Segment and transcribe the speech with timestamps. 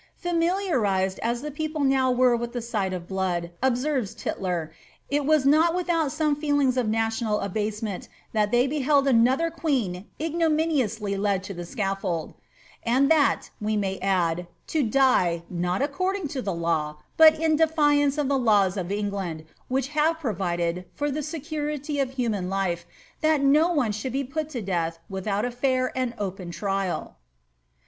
[0.19, 4.71] ''Familiarised as the people now were with llie sight of blood," observes Tyller,"
[5.11, 11.15] it was not without some feelings of nniional abasemenl that they beheld another queen ignominiously
[11.15, 12.33] led to the scaffold,"
[12.81, 18.17] and that, we may add, to die, not according to the law, but in defiance
[18.17, 22.87] of tha itwB of Enghind, which have provided, for the security of human life,
[23.23, 27.17] iliat no one shall be put to death without a fair and open trial.